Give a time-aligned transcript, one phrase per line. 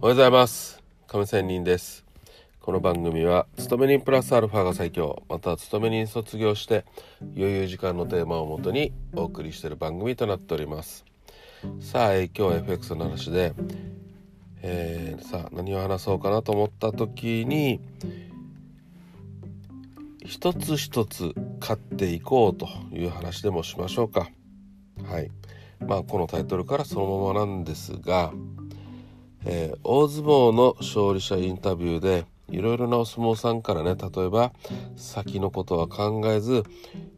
[0.00, 0.80] おはようございます。
[1.08, 2.04] 亀仙人です。
[2.60, 5.24] この番組は勤め人プラスアルファが最強。
[5.28, 6.84] また勤め人卒業して
[7.36, 11.04] 余裕時間のテーマをもとにお送りしている番組となっております。
[11.80, 13.54] さあ、え今日は FX の話で、
[14.62, 17.80] えーさあ何を話そうかなと思った時に
[20.24, 24.30] 一つ一つ買っていこうという話でもしましょうか。
[25.10, 25.32] はい。
[25.84, 28.32] まあこのタイトルからそのままなんですが、
[29.48, 34.52] えー大相撲の勝利者インタビューでいろいろなお相撲さんからね例えば
[34.96, 36.64] 先のことは考えず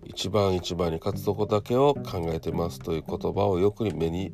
[0.05, 4.33] 一番一番に勝つとこだけを考えてますという言葉をよく目に、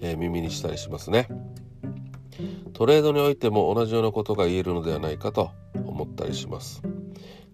[0.00, 1.28] えー耳にしたりしますね。
[2.72, 6.82] トレードにおいても同じようなことが言えるのではないかと思ったりします。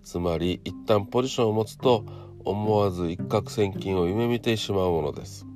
[0.02, 2.04] つまり一旦ポジションを持つと
[2.44, 5.46] 思わず一攫千金を夢見てしまうものです。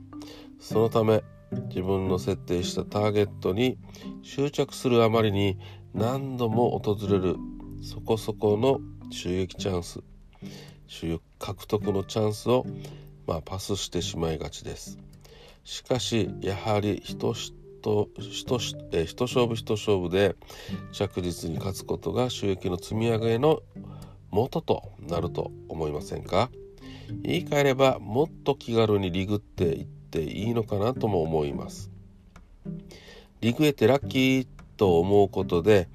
[0.59, 1.23] そのため
[1.69, 3.79] 自分の設定したターゲットに
[4.23, 5.59] 執着するあまりに
[5.95, 7.37] 何度も訪れる
[7.83, 10.01] そこそこの収益チャンス
[10.87, 12.67] 収益獲得のチャンスを、
[13.27, 14.99] まあ、パスしてしまいがちです。
[15.65, 18.59] しかしやはり人人人
[18.93, 20.35] え人勝負人勝負で
[20.93, 23.61] 着実に勝つことが収益の積み上げの
[24.31, 26.51] 元となると思いませんか？
[27.23, 31.91] 言い換えればもっと気軽にリグっていっていいのかなとも思います。
[33.41, 35.89] リグえてラッキーと思うことで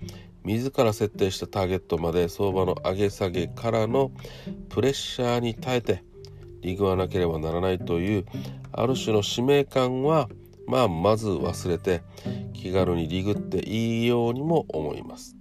[0.44, 4.12] 自ら設定したターゲットまで相場の上げ下げからの
[4.70, 6.04] プレッシャーに耐えて
[6.62, 8.26] リグわなければならないという
[8.72, 10.30] ある種の使命感は
[10.68, 12.02] まあまず忘れて
[12.54, 15.36] 気軽にリグっていいようにも思います。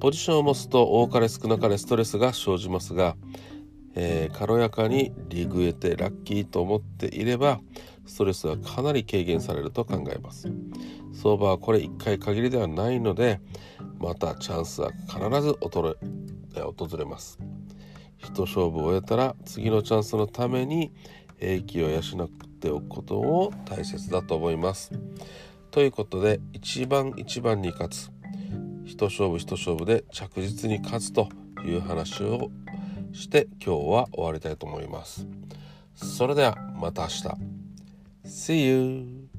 [0.00, 3.16] ポジションを持つと多かれ少なかれストレスが生じますが、
[3.94, 7.60] えー軽やかにリグえてラッキーと思っていれば
[8.06, 10.48] ストレスはかなり軽減されると考えます。
[11.12, 13.40] 相場はこれ1回限りではないので
[13.98, 15.94] またチャンスは必ず訪れ
[16.56, 17.38] え訪れます。
[18.18, 20.92] 一勝負を終えたら次のチャンスのために
[21.38, 24.92] 英気を養っておくことを大切だと思います。
[25.70, 28.10] ということで一番一番に勝つ。
[28.84, 31.28] 一勝負一勝負で着実に勝つと
[31.64, 32.50] いう話を
[33.12, 35.26] して今日は終わりたいと思います。
[35.94, 37.22] それではまた明日。
[38.24, 39.29] See you!